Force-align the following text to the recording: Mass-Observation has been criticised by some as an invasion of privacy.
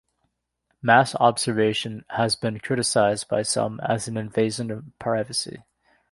Mass-Observation 0.81 2.05
has 2.09 2.35
been 2.35 2.57
criticised 2.59 3.27
by 3.27 3.43
some 3.43 3.79
as 3.81 4.07
an 4.07 4.17
invasion 4.17 4.71
of 4.71 4.83
privacy. 4.97 5.61